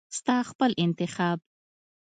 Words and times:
ستا 0.17 0.35
خپل 0.49 0.71
انتخاب. 0.83 1.39